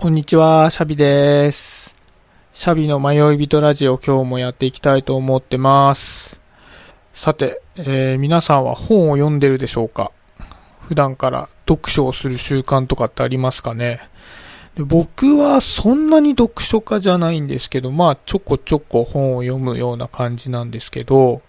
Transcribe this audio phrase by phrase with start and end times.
[0.00, 1.94] こんにちは、シャビです。
[2.54, 6.40] シャビの迷い人ラジオ今日もやっていきたいと思ってます。
[7.12, 10.10] さて、えー、皆さんは本を読んでるでしょうか？
[10.80, 14.00] 普段から読書をする習慣とかってありますかね？
[14.74, 21.42] で僕はそんなに読書家じゃないんですけど、まあちょこちょこ本を読むような感じなんですけど、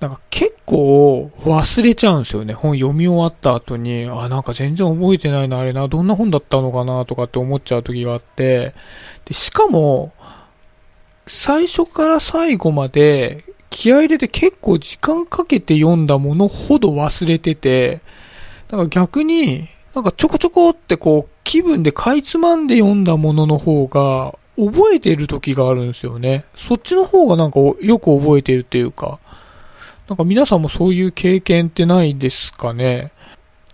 [0.00, 2.54] なんか結構忘れちゃうんですよね。
[2.54, 8.74] 本読み終わった後に、あ、なんか全然覚えてないな、あれな、どんな本だったのかな、とかって思っちゃう時があって、
[9.26, 10.12] で、しかも、
[11.26, 18.00] 最初から最後まで気合入れて結構時間かけて読んだものほど忘れてて、
[18.68, 26.44] だから逆に、なんかちょこちょこってこう気分でかいつまんで読んだものの方が覚えてる時があるんですよね。
[26.56, 29.18] そっちの方がなんかよく覚えてるっていうか。
[30.10, 33.12] なんか皆さんもそういう経験ってないですかね？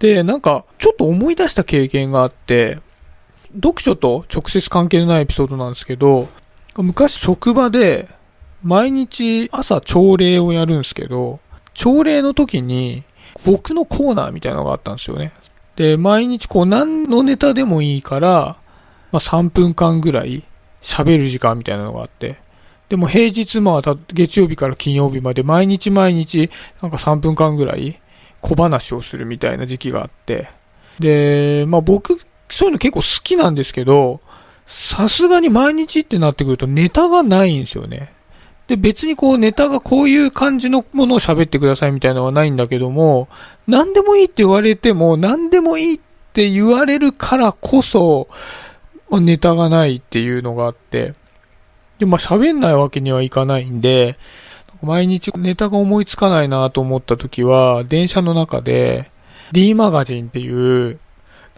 [0.00, 2.78] で、なんかちょっと思い出した経験があって、
[3.54, 6.28] 読書と直接関係のないエピソードなんですけど、
[6.76, 8.10] 昔職場で
[8.62, 11.40] 毎日朝朝礼をやるんですけど、
[11.72, 13.02] 朝礼の時に
[13.46, 15.32] 僕のコーナーみたいなのがあったんですよね。
[15.76, 18.58] で、毎日こう何のネタでもいいから、
[19.10, 20.44] まあ3分間ぐらい
[20.82, 22.36] 喋る時間みたいなのがあって、
[22.88, 28.00] でも平日まあ、月曜日から金曜日まで毎日毎日なんか3分間ぐらい
[28.40, 30.48] 小話をするみたいな時期があって、
[31.00, 34.20] で、まあ僕、そういうの結構好きなんですけど、
[34.66, 38.12] さすがに毎日ってなってくるとネタがないんですよね。
[38.66, 43.28] で、別にこうネタがこういう感じのものを喋ってくださいみたいなのはないんだけども、
[43.66, 46.00] 何でもいいって言われても、何でもいいっ
[46.32, 48.28] て言われるからこそ、
[49.10, 51.14] ネタがないっていうのがあって、
[51.98, 54.18] で、まあ喋んないわけにはいかないんで、
[54.82, 59.08] 毎日ネタが思いつかないなと思った時は、電車の中で
[59.52, 60.98] D マガジンっていう、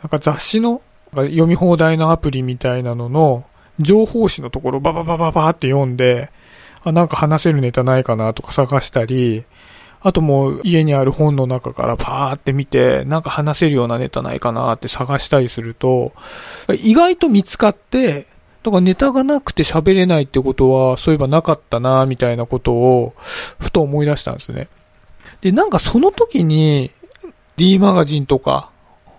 [0.02, 3.44] なんか雑誌の読み放題のアプリみたいなのの
[3.80, 6.30] 情報誌のところバババババって読んで、
[6.84, 9.44] あ、なんか話せるネタないかなとか探したり、
[10.00, 16.12] あともう家にある本の中からパーって見て、なんか話せるようなネタないかなって探したりすると、
[16.82, 18.26] 意外と見つかって、
[18.62, 23.14] だからネタがなくて喋れないってことは、そういえばなかったな、みたいなことを、
[23.58, 24.68] ふと思い出したんですね。
[25.40, 26.90] で、なんかその時に、
[27.56, 28.70] D マガジンとか、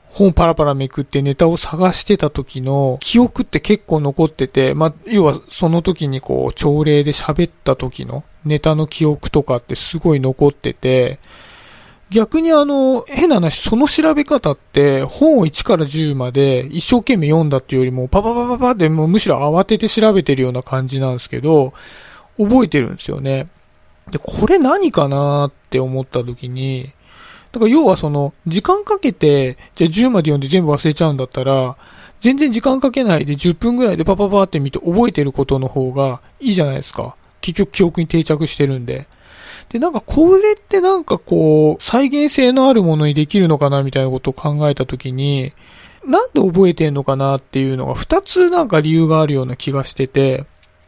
[0.09, 11.19] 本パラパラめくってネタを探してた時の記憶って結構残ってて、まあ、要はその時にこう、朝礼で喋った時のネタの記憶とかってすごい残ってて、
[12.11, 21.73] 逆にあの、変な話、その調べ方って、本を1から10まで一生懸命読んだっていうよりも、パパパパパでもうむしろ慌てて調べてるような感じなんですけど、
[22.37, 23.47] 覚えてるんですよね。
[24.09, 26.89] で、これ何かなって思った時に、
[27.51, 31.77] だから要はその、時間かけて、じゃあ10まで読んで全部忘れちゃうんだったら、
[32.19, 37.15] 全然時間かけないで10分ぐらいでパパパって見て覚えてることの方がいいじゃないですか。
[37.39, 39.07] 結局記憶に定着してるんで。
[39.69, 45.53] で、なんかこれってなんかこう、再現性のあるものにできるのかなみたいなことを考えたときに、
[46.05, 50.45] なんで覚えてんのかなっていうのが二つなんか理由があるような気がしてて、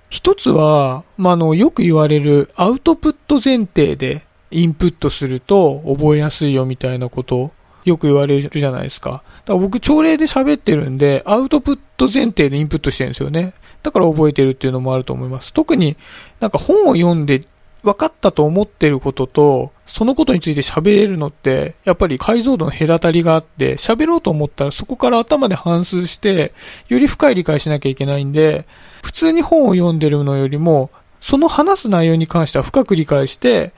[0.10, 7.52] 一つは、まあ、の、よく言われるアウトプット前提でインプットすると覚えやすいよみたいなこと
[7.86, 9.10] よく言われるじゃないですか。
[9.12, 13.54] だから僕、朝礼で喋ってるんで、アウトプット前提でインプットしてるんですよね。
[13.84, 15.54] だから覚えてるっていうのもあると思います。
[15.54, 15.98] 特に
[16.40, 17.44] なんか本を読んで
[17.84, 26.54] 分かったと思ってることと、そのことについて喋れるのって、やっぱり解像度の隔たりがあって、喋ろうと思ったらそこから頭で反数して、
[26.88, 28.66] より深い理解しなきゃいけないんで、
[29.04, 33.74] 普通に本を読んでるのよりも、その話す内容に関しては深く理解して、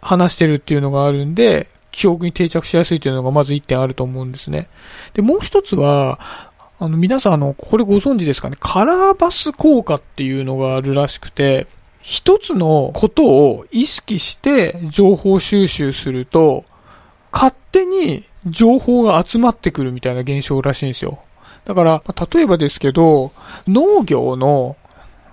[0.00, 4.68] 話してるっていうのがあるんで、記憶に定着しやすいというのがまず一点あると思うんですね。
[5.14, 6.18] で、もう一つは、
[6.80, 8.56] あの、皆さん、あの、これご存知ですかね？
[8.58, 11.68] カラーバス効果っていうのがあるらしくて、
[12.04, 16.66] 一つのことを意識して情報収集すると、
[17.32, 21.18] 勝手に情報が集まってくるみたいな現象らしいんですよ。
[21.64, 23.32] だから、例えばですけど、
[23.66, 24.76] 農業の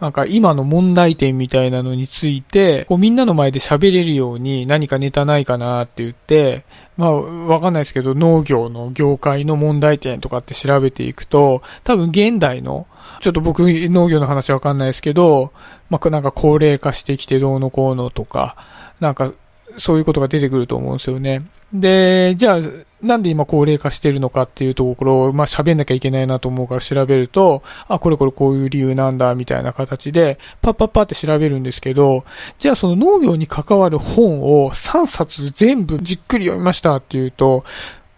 [0.01, 6.65] なんか今の問題点みたいなのについて、こうみんなの前で喋れるように何かネタないかなって言って、
[6.97, 12.87] まあわかんないですけど農業の業界の問題点とかって調べていくと、多分現代の
[13.21, 15.53] ちょっと僕農業の話わかんないですけど、
[15.91, 18.55] まあ、なんか高齢化してきてどうのこうのとか、
[18.99, 19.31] なんか
[19.77, 21.43] そういうことが出てくると思うんですよね。
[21.73, 22.59] で、じゃあ、
[23.01, 32.23] なんで今高齢化してるのかっていうところを、まあ喋んなきゃいけないなと思うから調べると、あ、これこれこういう理由なんだ、みたいな形で、パッパッパって調べるんですけど、
[32.59, 37.63] じゃあその農業に関わる本を3冊全部じっくり読みましたっていうと、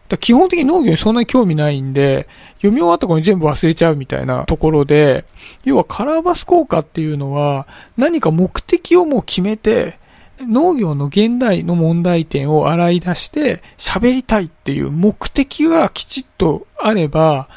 [0.09, 2.27] だ基本的に農業にそんなに興味ないんで、
[2.57, 5.25] 読み終わった頃に全部忘れちゃうみたいなところで、
[5.63, 9.97] 要はカラーバス効果っていうのは、何か目的をもう決めて、
[10.39, 17.49] 農業の現代の問題点を洗い出して喋りたいっていう目的がきちっとあれば、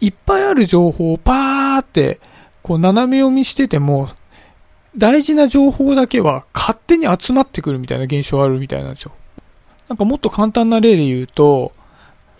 [0.00, 2.20] いっぱいある情報をパーって
[2.62, 4.08] こう斜め読みしてても、
[4.96, 9.12] 大事な情報だけは勝手に集まってくるみたいな現象あるみたいなんですよ。
[9.88, 11.72] なんかもっと簡単な例で言うと、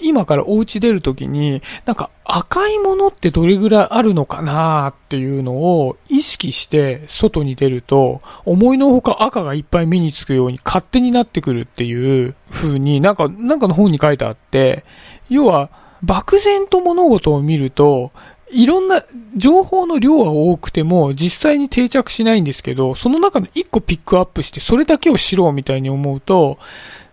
[0.00, 14.85] 今からお家出るときに、なんか赤いものってどれぐらいあるのかなっていうのを意識して外に出ると、思いのほか赤がいっぱい目につくように勝手になってくるっていう風になんか、なんかの本に書いてあって、
[15.29, 15.70] 要は
[16.03, 18.12] 漠然と物事を見ると、
[18.53, 19.05] いろんな
[19.37, 26.58] 情報の量は多くても実際に定着しないんですけど、その中の一個ピックアップしてそれだけを知ろうみたいに思うと、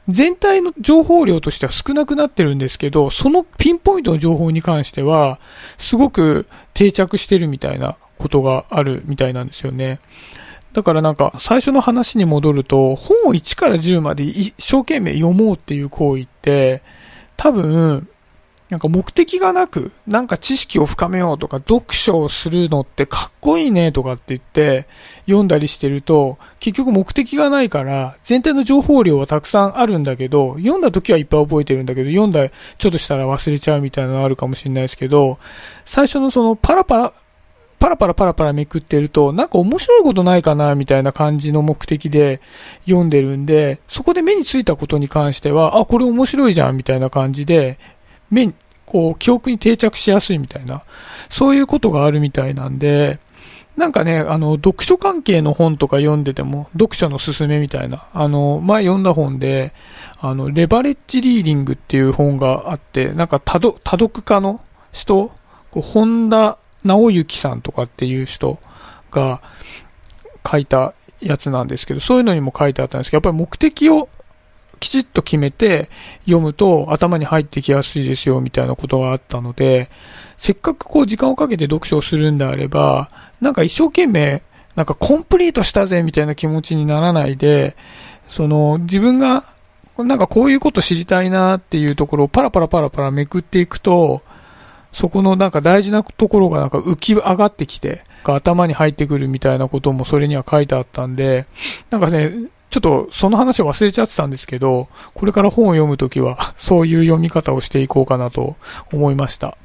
[0.09, 5.39] 全体の情報量としては少なくなってるんですけど、そのピンポイントの情報に関しては、
[5.77, 9.99] すごく定着してるみたいなことがあるみたいなんですよね。
[10.73, 16.81] だからなんか、最初の話に戻ると、本を1から10まで一生懸命読もうっていう行為って、
[17.35, 18.07] 多分、
[18.69, 24.87] なんか目的がなく、なんか知識を深めようとか、読書をするのってかっこいいねとかって言って
[25.25, 35.37] 読んだりしてると、結局目的がないから、全体の情報量はたくさんあるんだけど、読んだ時はいっぱい覚えてるんだけど、読んだちょっとしたら忘れちゃうみたいなのあるかもしれないですけど、
[35.85, 37.13] 最初のそのパラパラ、
[37.79, 42.41] パラパラパラパラめくってると、なんか面白いことないかな、みたいな感じの目的で
[42.85, 47.79] 読んでるんで、そこで目についたことに関しては、あ、これ面白いじゃん、みたいな感じで、
[48.29, 48.53] 目に、
[48.85, 50.83] こう、記憶に定着しやすいみたいな、
[51.29, 53.19] そういうことがあるみたいなんで、
[53.77, 59.71] なんかね、あの、読書関係の本とか読んでても、読書のすすめみたいな、あの、前読んだ本で、
[60.19, 65.31] あの、レバレッジリーディングっていう本があって、なんか多読、多読家の人、
[65.69, 68.57] こう本田直之さんとかっていう人
[69.11, 69.41] が
[70.49, 74.09] 書いたやつなんですけど、そういうのにも書いてあったんですけど、やっぱり目的を
[74.77, 75.89] きちっと決めて
[76.25, 79.89] 読むと頭に入ってきやすいですよみたいなことがあったので、
[80.37, 83.09] せっかくこう時間をかけて読書をするんであれば、
[83.41, 84.41] なんか一生懸命
[84.75, 87.75] なんかコンプリートしたぜみたいな気持ちにならないで、
[88.27, 89.45] その自分が
[89.97, 94.21] なんかこういうこと知りたいなっていうところをパラパラパラパラめくっていくと、
[94.93, 101.47] そこのなんか大事なところがなんか浮き上がってきて、頭に入ってくるみたいなこともそれには書いてあったんで、
[101.89, 102.33] なんかね、
[102.69, 108.55] ちょっとその話を忘れちゃってたんですけど、これから本を読むときは、 そういう読み方をしていこうかなと
[108.91, 109.57] 思いました。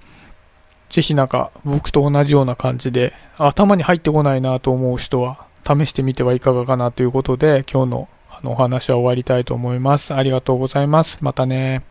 [0.90, 10.14] ぜひなんか、僕と同じような感じで、頭に入ってこないなと思う人は、試してみてはいかがかなということで、今日のあのお話は終わりたいと思います。
[10.14, 11.18] ありがとうございます。
[11.20, 11.82] またね。